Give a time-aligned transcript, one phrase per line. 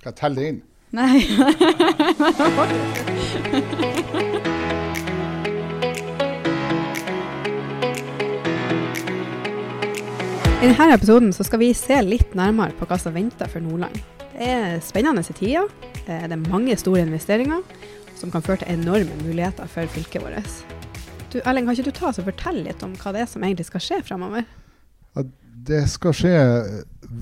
[0.00, 0.60] Skal jeg telle det inn?
[0.94, 1.18] Nei.
[10.64, 13.98] I denne episoden så skal vi se litt nærmere på hva som venter for Nordland.
[14.32, 15.68] Det er spennende tider.
[16.06, 17.60] Det er mange store investeringer
[18.16, 20.54] som kan føre til enorme muligheter for fylket vårt.
[21.32, 23.44] Du, Erling, kan ikke du ta oss og fortelle litt om hva det er som
[23.44, 24.42] egentlig skal skje fremover?
[25.14, 25.20] Ja,
[25.68, 26.34] det skal skje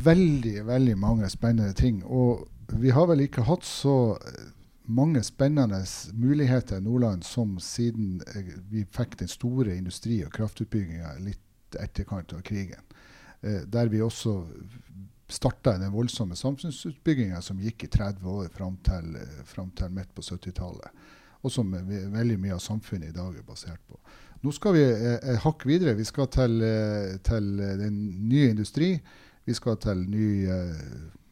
[0.07, 2.02] veldig, veldig mange spennende ting.
[2.07, 2.46] Og
[2.80, 4.16] vi har vel ikke hatt så
[4.85, 8.22] mange spennende muligheter i Nordland som siden
[8.71, 12.82] vi fikk den store industri- og kraftutbygginga litt etterkant av krigen.
[13.40, 14.46] Eh, der vi også
[15.32, 19.17] starta den voldsomme samfunnsutbygginga som gikk i 30 år fram til,
[19.48, 20.90] fram til midt på 70-tallet.
[21.43, 23.96] Og som veldig mye av samfunnet i dag er basert på.
[24.43, 25.96] Nå skal vi et hakk videre.
[25.98, 26.62] Vi skal til,
[27.26, 27.48] til
[27.81, 27.96] den
[28.29, 28.93] nye industri.
[29.46, 30.76] Vi skal til ny uh,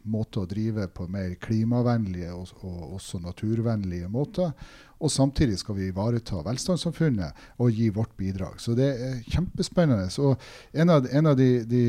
[0.09, 4.53] måte å drive på mer klimavennlige og, og også naturvennlige måter.
[5.01, 8.59] Og samtidig skal vi ivareta velstandssamfunnet og gi vårt bidrag.
[8.61, 10.11] Så det er kjempespennende.
[10.21, 10.37] Og
[10.77, 11.83] en av, en av de, de,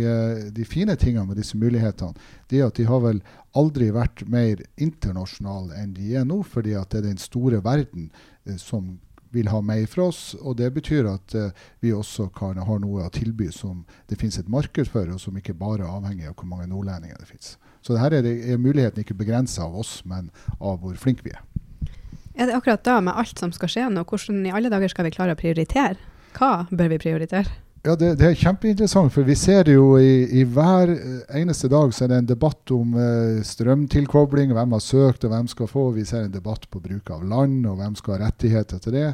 [0.56, 2.16] de, fine tingene med disse mulighetene,
[2.48, 3.20] det er at de har vel
[3.60, 8.08] aldri vært mer internasjonale enn de er nå, fordi at det er den store verden
[8.48, 8.94] eh, som
[9.32, 10.34] vil ha mer fra oss.
[10.40, 14.40] Og det betyr at uh, vi også kan ha noe å tilby som det finnes
[14.40, 17.56] et marked for, og som ikke bare er avhengig av hvor mange nordlendinger det finnes.
[17.82, 20.30] Så her er, det, er muligheten ikke begrensa av oss, men
[20.60, 21.42] av hvor flinke vi er.
[22.38, 25.08] Er det akkurat da, med alt som skal skje nå, hvordan i alle dager skal
[25.08, 25.98] vi klare å prioritere?
[26.38, 27.52] Hva bør vi prioritere?
[27.82, 30.92] Ja, det, det, er kjempeinteressant, for vi ser det jo i, i, hver
[31.34, 35.50] eneste dag så er det en debatt om eh, strømtilkobling, hvem har søkt og hvem
[35.50, 35.88] skal få.
[35.96, 39.08] Vi ser en debatt på bruk av land og hvem skal ha rettigheter til det.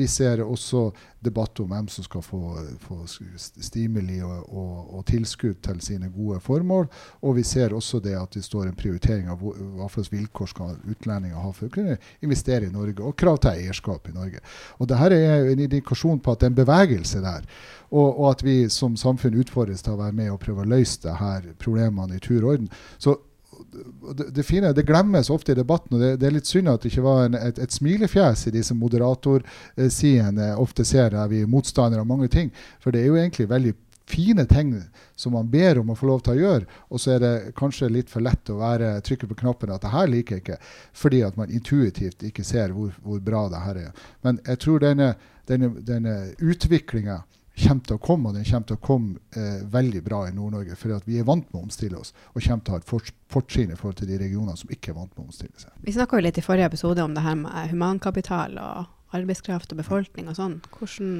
[0.00, 0.86] Vi ser også
[1.24, 2.40] debatt om hvem som skal få,
[2.80, 3.02] få
[3.36, 6.88] stimuli og, og, og, tilskudd til sine gode formål.
[7.28, 10.76] Og vi ser også det at det står en prioritering av hva slags vilkår skal
[10.80, 14.40] utlendinger ha for å kunne investere i Norge, og krav til eierskap i Norge.
[14.80, 17.48] Og Dette er en indikasjon på at det er en bevegelse der.
[17.94, 21.02] Og, og, at vi som samfunn utfordres til å være med og prøve å løse
[21.04, 22.68] det her problemene i tur og orden.
[22.98, 23.18] Så
[24.14, 26.82] det, det, fine, det glemmes ofte i debatten, og det, det er litt synd at
[26.82, 32.04] det ikke var en, et, et, smilefjes i disse moderatorsidene ofte ser vi er motstandere
[32.04, 32.52] av mange ting.
[32.82, 33.74] For det er jo egentlig veldig
[34.06, 34.74] fine ting
[35.16, 37.92] som man ber om å få lov til å gjøre, og så er det kanskje
[37.92, 40.58] litt for lett å være, trykke på knappen at det her liker jeg ikke,
[40.92, 44.02] fordi at man intuitivt ikke ser hvor, hvor bra det her er.
[44.26, 45.14] Men jeg tror denne,
[45.48, 47.22] denne, denne utviklinga
[47.54, 50.76] kommer til å komme, og den kommer til å komme eh, veldig bra i Nord-Norge.
[50.78, 53.72] For vi er vant med å omstille oss, og kommer til å ha et fortrinn
[53.72, 55.72] i forhold til de regionene som ikke er vant med å omstille seg.
[55.86, 60.30] Vi snakka litt i forrige episode om det her med humankapital og arbeidskraft og befolkning
[60.30, 60.56] og sånn.
[60.74, 61.10] Hvordan,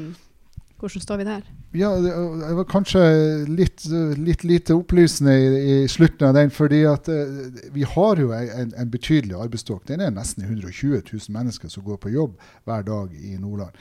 [0.83, 1.49] hvordan, står vi der?
[1.79, 3.03] Ja, Det var kanskje
[3.51, 3.87] litt,
[4.19, 6.51] litt lite opplysende i, i, slutten av den.
[6.51, 9.87] fordi at uh, vi har jo en, en betydelig arbeidsstokk.
[9.87, 12.35] Den er nesten 120 000 mennesker som går på jobb
[12.67, 13.79] hver dag i Nordland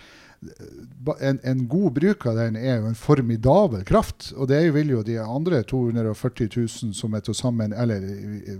[1.21, 4.31] en, en, god bruk av den er jo en formidabel kraft.
[4.37, 8.05] Og det vil jo de andre 240 000 som er til sammen, eller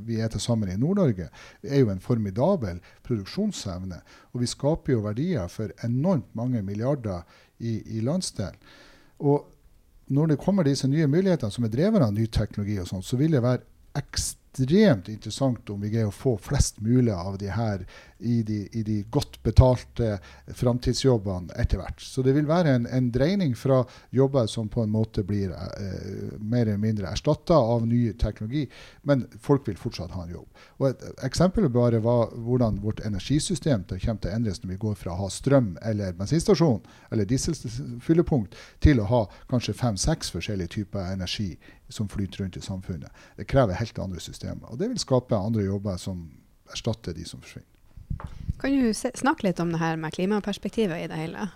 [0.07, 1.29] vi er til sammen i Nord-Norge,
[1.63, 4.01] er jo en formidabel produksjonsevne.
[4.33, 7.25] Og vi skaper jo verdier for enormt mange milliarder
[7.59, 8.59] i, i landsdelen.
[9.23, 9.50] Og
[10.13, 13.17] når det kommer disse nye mulighetene som er drevet av ny teknologi, og sånt, så
[13.17, 13.63] vil det være
[13.97, 17.85] ekstremt interessant om vi greier å få flest mulig av de her
[18.23, 20.19] i de, i de godt betalte
[20.55, 21.99] framtidsjobbene etter hvert.
[21.99, 23.81] Så det vil være en, en, dreining fra
[24.15, 28.67] jobber som på en måte blir eh, mer eller mindre erstatta av ny teknologi,
[29.01, 30.63] men folk vil fortsatt ha en jobb.
[30.79, 34.97] Og Et eksempel bare var hvordan vårt energisystem kommer til å endres når vi går
[34.99, 41.11] fra å ha strøm eller bensinstasjon eller dieselfyllepunkt til å ha kanskje fem-seks forskjellige typer
[41.11, 41.55] energi
[41.93, 43.11] som flyter rundt i samfunnet.
[43.37, 44.67] Det krever helt andre systemer.
[44.71, 46.25] Og det vil skape andre jobber som
[46.73, 47.69] erstatter de som forsvinner.
[48.61, 51.49] Kan du snakke litt om det her med klimaperspektivet i det hele?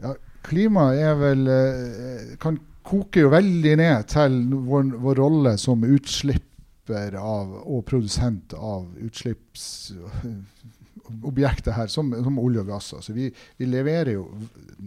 [0.00, 0.14] Ja,
[0.46, 7.16] klima er vel eh, kan koke jo veldig ned til vår, vår rolle som utslipper
[7.20, 9.92] av, og produsent av utslipps
[11.26, 12.90] objektet her, som, som, olje og gass.
[12.96, 13.28] Altså vi,
[13.58, 14.26] vi, leverer jo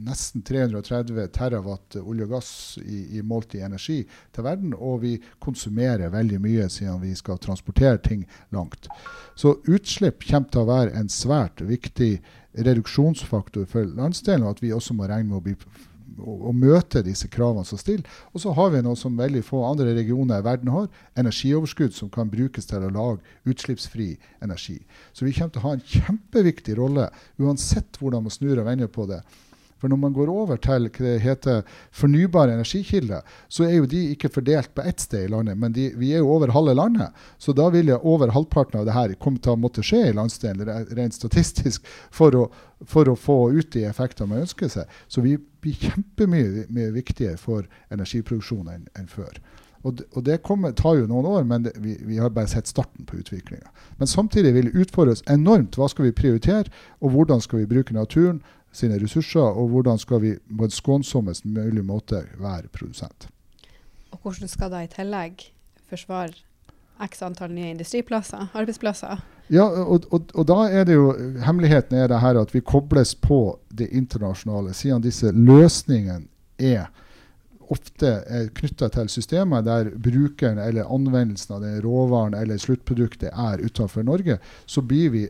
[0.05, 2.51] nesten 330 terawatt olje og gass
[2.83, 4.01] i, i målt i energi
[4.35, 8.89] til verden, og vi konsumerer veldig mye siden vi skal transportere ting langt.
[9.35, 12.17] Så utslipp kommer til å være en svært viktig
[12.53, 15.57] reduksjonsfaktor for landsdelen, og at vi også må regne med å bli
[16.19, 18.07] å, møte disse kravene som stiller.
[18.33, 20.89] Og så har vi noe som veldig få andre regioner i verden har,
[21.19, 24.11] energioverskudd som kan brukes til å lage utslippsfri
[24.43, 24.79] energi.
[25.13, 27.09] Så vi kommer til å ha en kjempeviktig rolle,
[27.41, 29.23] uansett hvordan man snur og vender på det,
[29.83, 31.57] For når man går over til hva det heter
[31.91, 35.89] fornybare energikilder, så er jo de ikke fordelt på ett sted i landet, men de,
[35.99, 37.11] vi er jo over halve landet.
[37.35, 40.15] Så da vil jo over halvparten av det her komme til å måtte skje i
[40.15, 41.83] landsdelen rent statistisk
[42.15, 42.45] for å,
[42.79, 44.95] for å få ut de effektene man ønsker seg.
[45.11, 49.35] Så vi blir kjempemye viktigere for energiproduksjon enn, en før.
[49.83, 53.03] Og det, kommer, tar jo noen år, men det, vi, vi, har bare sett starten
[53.03, 53.67] på utviklinga.
[53.99, 55.75] Men samtidig vil det oss enormt.
[55.75, 56.71] Hva skal vi prioritere,
[57.03, 58.39] og hvordan skal vi bruke naturen
[58.73, 63.27] sine ressurser, og hvordan skal vi på en skånsommest mulig måte være produsent.
[64.11, 65.45] Og hvordan skal da i tillegg
[65.89, 66.33] forsvare
[67.03, 69.21] x antall nye industriplasser, arbeidsplasser?
[69.51, 71.09] Ja, og, og, og, da er det jo
[71.43, 76.29] Hemmeligheten er det her at vi kobles på det internasjonale, siden disse løsningene
[76.59, 76.87] er
[77.71, 83.63] ofte er knytta til systemer der brukeren eller anvendelsen av den råvaren eller sluttproduktet er
[83.63, 85.23] utenfor Norge, så blir vi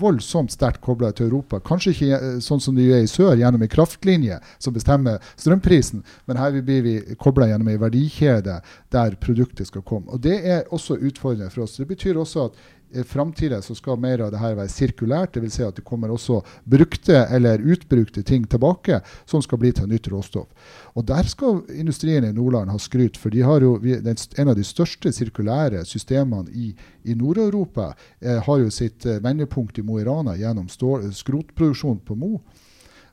[0.00, 1.60] voldsomt sterkt kobla til Europa.
[1.64, 6.04] Kanskje ikke eh, sånn som det er i sør, gjennom en kraftlinje som bestemmer strømprisen,
[6.28, 8.60] men her blir vi kobla gjennom en verdikjede
[8.94, 10.10] der produktet skal komme.
[10.12, 11.76] Og Det er også utfordrende for oss.
[11.76, 12.62] Det betyr også at
[13.02, 15.34] framtida skal mer av det her være sirkulært.
[15.34, 15.56] Dvs.
[15.58, 20.08] Si at det kommer også brukte eller utbrukte ting tilbake som skal bli til nytt
[20.12, 20.70] råstoff.
[20.94, 24.64] Og Der skal industrien i Nordland ha skryt, for de har jo, en av de
[24.64, 26.74] største sirkulære systemene i,
[27.04, 31.98] i Nord-Europa eh, har jo sitt eh, vendepunkt i Mo i Rana gjennom stål, skrotproduksjon
[32.06, 32.38] på Mo.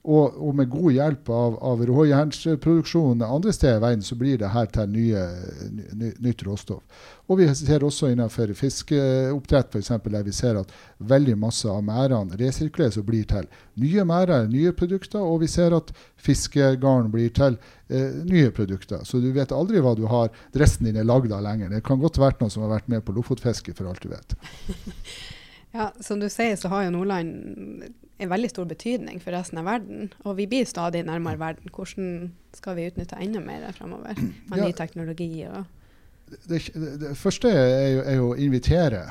[0.02, 4.50] Og, og, med god hjelp av, av råjernproduksjon andre steder i verden, så blir det
[4.50, 5.26] her til nye,
[5.94, 7.04] ny, nytt råstoff.
[7.30, 9.92] Og vi ser også innenfor fiskeoppdrett f.eks.
[10.10, 13.46] der vi ser at veldig masse av merdene resirkuleres og blir til
[13.80, 15.22] nye merder, nye produkter.
[15.22, 19.06] Og vi ser at fiskegarn blir til eh, nye produkter.
[19.06, 21.70] Så du vet aldri hva du har dressen din er lagd av lenger.
[21.72, 24.36] Det kan godt være noen som har vært med på lofotfiske, for alt du vet.
[25.78, 27.86] ja, Som du sier, så har jo Nordland
[28.22, 30.12] en veldig stor betydning for resten av verden.
[30.26, 31.74] Og vi blir stadig nærmere verden.
[31.74, 34.18] Hvordan skal vi utnytte enda mer fremover?
[34.50, 35.30] med ja, ny teknologi?
[36.48, 39.08] Det, det, det, første er jo å invitere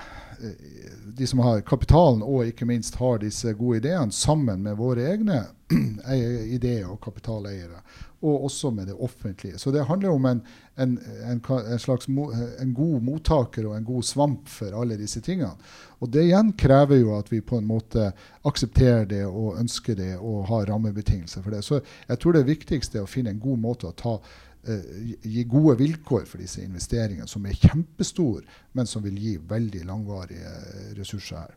[1.19, 5.43] de som har kapitalen og ikke minst har disse gode ideene, sammen med våre egne
[6.57, 7.83] ideer og kapitaleiere
[8.21, 9.59] og også med det offentlige.
[9.59, 10.43] Så det handler om en,
[10.77, 10.99] en,
[11.31, 11.41] en,
[11.73, 12.27] en slags mo,
[12.61, 15.55] en god mottaker og en god svamp for alle disse tingene.
[16.01, 18.11] Og det igjen krever jo at vi på en måte
[18.45, 21.65] aksepterer det og ønsker det og har rammebetingelser for det.
[21.65, 24.19] Så jeg tror det viktigste er å finne en god måte å ta
[24.65, 28.45] gi gode vilkår for disse investeringene, som er kjempestore,
[28.77, 30.53] men som vil gi veldig langvarige
[30.99, 31.57] ressurser her.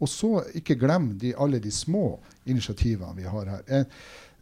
[0.00, 2.18] Og så ikke glem de, alle de små
[2.48, 3.64] initiativene vi har her.
[3.68, 3.88] En,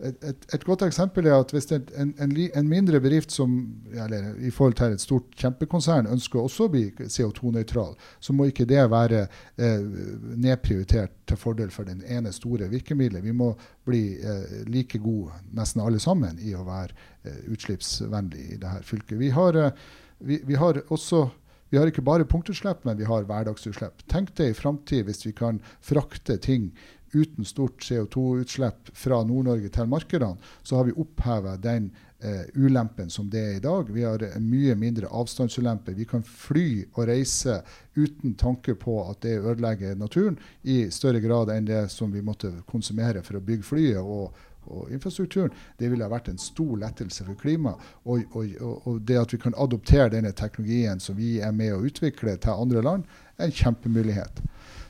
[0.00, 3.54] et, et, godt eksempel er at hvis en, en, en, mindre bedrift som
[3.92, 8.68] eller i forhold til et stort kjempekonsern ønsker også å bli CO2-nøytral, så må ikke
[8.68, 9.24] det være
[9.58, 9.82] eh,
[10.38, 13.24] nedprioritert til fordel for den ene store virkemidlet.
[13.26, 13.52] Vi må
[13.88, 19.18] bli eh, like gode, nesten alle sammen, i å være eh, utslippsvennlige i dette fylket.
[19.18, 21.26] Vi har, eh, vi, vi har også
[21.68, 24.00] vi har ikke bare punktutslipp, men vi har hverdagsutslipp.
[24.08, 26.70] Tenk deg i framtid hvis vi kan frakte ting
[27.12, 31.90] uten stort CO2-utslipp fra Nord-Norge til markedene, så har vi oppheva den
[32.20, 33.92] eh, ulempen som det er i dag.
[33.94, 35.96] Vi har en mye mindre avstandsulempe.
[35.96, 37.62] Vi kan fly og reise
[37.96, 42.52] uten tanke på at det ødelegger naturen, i større grad enn det som vi måtte
[42.68, 44.02] konsumere for å bygge flyet.
[44.02, 47.80] og og infrastrukturen, det ville ha vært en stor lettelse for klimaet.
[48.04, 51.82] Og, og, og, det at vi kan adoptere denne teknologien som vi er med å
[51.88, 53.06] utvikle til andre land,
[53.38, 54.42] er en kjempemulighet.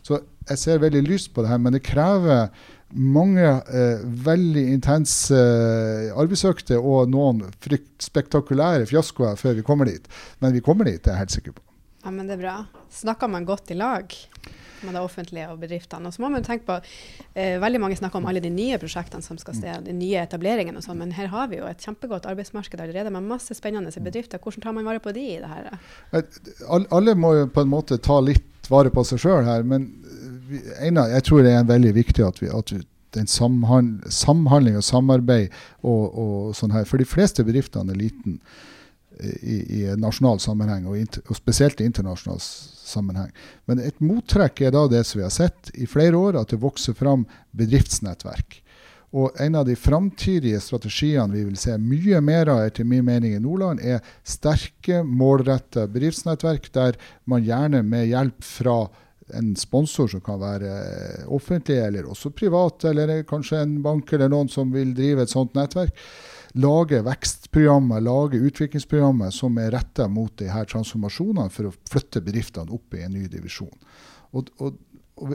[0.08, 2.48] Så jeg ser veldig lyst på det her, men det krever
[2.88, 7.44] mange eh, veldig intense eh, arbeidsøkter og noen
[8.00, 10.08] spektakulære fiaskoer før vi kommer dit.
[10.41, 11.65] Men vi kommer dit, det er jeg helt sikker på.
[12.06, 12.56] Ja, men det er bra.
[12.94, 14.15] Snakker man godt i lag
[14.86, 16.08] med det offentlige og bedriftene?
[16.08, 16.79] Og så må man tenke på,
[17.34, 20.81] eh, Veldig mange snakker om alle de nye prosjektene som skal sted, de nye etableringene
[20.81, 24.41] og sånn, men her har vi jo et kjempegodt arbeidsmarked allerede med masse spennende bedrifter.
[24.41, 25.74] Hvordan tar man vare på de i det her?
[26.72, 29.65] Alle må jo på en måte ta litt vare på seg sjøl her.
[29.67, 29.91] Men
[30.81, 32.72] Einar, jeg tror det er veldig viktig at vi, at
[33.17, 36.87] den samhandling, samhandling og samarbeid og, og, sånn her.
[36.89, 38.39] For de fleste bedriftene er liten
[39.19, 43.32] eh, i, i nasjonal sammenheng, og, inter, og, spesielt i internasjonal sammenheng.
[43.69, 46.63] Men et mottrekk er da det som vi har sett i flere år, at det
[46.63, 48.60] vokser fram bedriftsnettverk.
[49.17, 53.38] Og en av de framtidige strategiene vi vil se mye mer av etter min mening
[53.38, 58.82] i Nordland, er sterke, målretta bedriftsnettverk der man gjerne med hjelp fra
[59.36, 60.72] en sponsor som kan være
[61.36, 65.56] offentlig eller også privat, eller kanskje en bank eller noen som vil drive et sånt
[65.56, 65.96] nettverk,
[66.56, 72.72] lage vekstprogrammer, lage utviklingsprogrammer som er retta mot de her transformasjonene for å flytte bedriftene
[72.72, 73.74] opp i en ny divisjon.
[74.36, 74.77] Og, og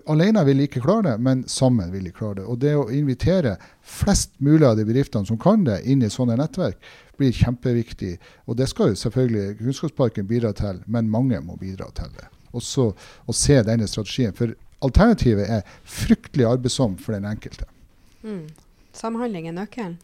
[0.09, 2.45] alene vil de ikke klare det, men sammen vil de klare det.
[2.49, 6.37] Og det å invitere flest mulig av de bedriftene som kan det, inn i sånne
[6.39, 6.79] nettverk,
[7.19, 8.15] blir kjempeviktig.
[8.47, 12.29] Og det skal jo selvfølgelig Kunnskapsparken bidra til, men mange må bidra til det.
[12.53, 14.35] Og så å se denne strategien.
[14.37, 14.53] For
[14.85, 17.67] alternativet er fryktelig arbeidsom for den enkelte.
[18.23, 18.47] Mm.
[18.93, 19.97] Samhandling er nøkkelen?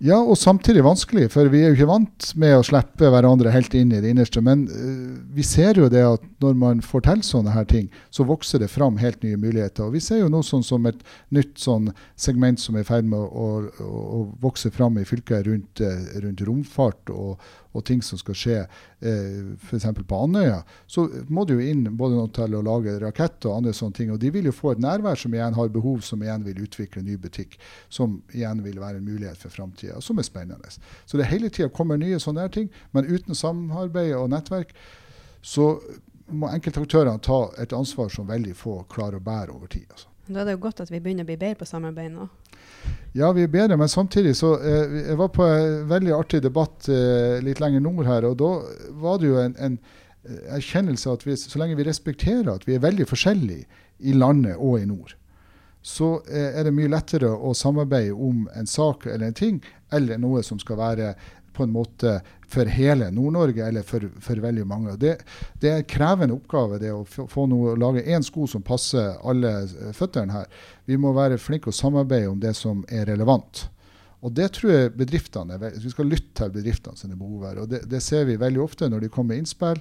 [0.00, 3.74] Ja, og samtidig vanskelig, for vi er jo ikke vant med å slippe hverandre helt
[3.76, 4.40] inn i det innerste.
[4.40, 8.24] Men uh, vi ser jo det at når man får til sånne her ting, så
[8.24, 9.84] vokser det fram helt nye muligheter.
[9.84, 11.02] Og vi ser jo noe sånn som et
[11.36, 15.44] nytt sånn segment som er i ferd med å, å, å, vokse fram i fylket
[15.50, 17.36] rundt, uh, rundt romfart og,
[17.72, 19.86] og ting som skal skje eh, f.eks.
[20.06, 20.60] på Andøya,
[20.90, 24.12] så må det jo inn både noe til å lage rakett og andre sånne ting.
[24.14, 27.04] Og de vil jo få et nærvær som igjen har behov, som igjen vil utvikle
[27.06, 27.58] ny butikk.
[27.88, 30.74] Som igjen vil være en mulighet for framtida, som er spennende.
[31.06, 34.74] Så det hele tida kommer nye sånne ting, men uten samarbeid og nettverk
[35.42, 35.76] så
[36.30, 39.86] må enkeltaktørene ta et ansvar som veldig få klarer å bære over tid.
[39.90, 40.10] Altså.
[40.30, 42.28] Da er det jo godt at vi begynner å bli bedre på samarbeid nå.
[43.12, 46.86] Ja, vi er bedre, men samtidig så eh, Jeg var på en veldig artig debatt
[46.88, 48.50] eh, litt lenger nord her, og da
[49.02, 49.78] var det jo en, en
[50.22, 53.66] eh, erkjennelse at vi, så lenge vi respekterer at vi er veldig forskjellige
[53.98, 55.16] i landet og i nord,
[55.82, 59.60] så eh, er det mye lettere å samarbeide om en sak eller en ting,
[59.90, 61.14] eller noe som skal være
[61.60, 62.18] på en måte
[62.50, 64.96] for hele Nord-Norge, eller for, for, veldig mange.
[64.98, 65.16] Det,
[65.60, 69.52] det, er en krevende oppgave det å få noe, lage én sko som passer alle
[69.68, 70.48] eh, føttene her.
[70.88, 73.68] Vi må være flinke å samarbeide om det som er relevant.
[74.20, 77.62] Og det tror jeg bedriftene Vi skal lytte til bedriftene sine behov her.
[77.62, 79.80] og det, det, ser vi veldig ofte når de kommer med innspill.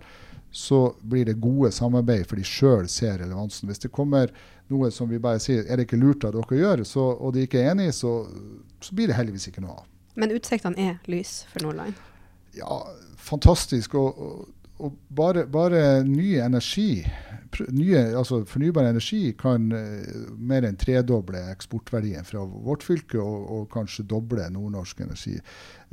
[0.52, 3.70] Så blir det gode samarbeid, for de sjøl ser relevansen.
[3.70, 4.32] Hvis det kommer
[4.70, 7.36] noe som vi bare sier er det ikke lurt av dere å gjøre, så, og
[7.36, 8.14] de ikke er enige, så,
[8.82, 9.86] så blir det heldigvis ikke noe av.
[10.20, 11.98] Men utsiktene er lys for Nordland?
[12.58, 12.82] Ja,
[13.18, 13.96] fantastisk.
[13.96, 14.48] Og, og,
[14.80, 17.04] og bare, bare, ny energi,
[17.74, 23.68] nye, altså fornybar energi, kan uh, mer enn tredoble eksportverdien fra vårt fylke, og, og
[23.74, 25.38] kanskje doble nordnorsk energi.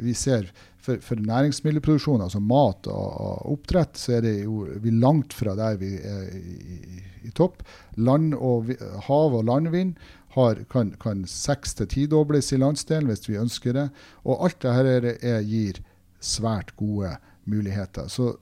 [0.02, 0.50] Vi ser
[0.83, 5.78] for, for næringsmiddelproduksjon, altså mat og, oppdrett, så er det jo vi langt fra der
[5.80, 7.62] vi er i, i, i topp.
[7.97, 8.75] Land og
[9.09, 9.97] hav og landvind
[10.37, 13.87] har, kan, kan seks til tidobles i landsdelen hvis vi ønsker det.
[14.25, 15.81] Og alt dette er, gir
[16.21, 17.14] svært gode
[17.49, 18.11] muligheter.
[18.12, 18.35] Så,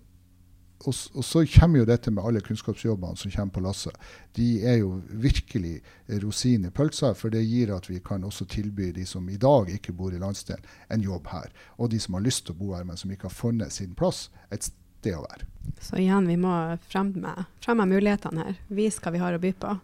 [0.85, 4.11] og, og, så kommer jo dette med alle kunnskapsjobbene som kommer på lasset.
[4.35, 5.79] De er jo virkelig
[6.25, 9.71] rosin i pølsa, for det gir at vi kan også tilby de som i dag
[9.77, 11.55] ikke bor i landsdelen, en jobb her.
[11.79, 13.95] Og de som har lyst til å bo her, men som ikke har funnet sin
[13.95, 15.47] plass, et sted å være.
[15.81, 16.53] Så igjen, vi må
[16.91, 18.63] fremme, fremme mulighetene her.
[18.75, 19.79] Vis hva vi har å by på.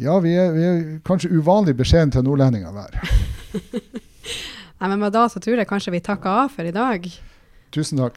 [0.00, 2.96] Ja, vi er, vi er kanskje uvanlig beskjedne til nordlendinger der.
[4.80, 7.04] Nei, men da så tror jeg kanskje vi takker av for i dag.
[7.76, 8.16] Tusen takk.